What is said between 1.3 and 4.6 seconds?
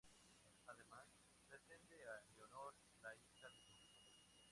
pretende a Leonor, la hija del gobernador.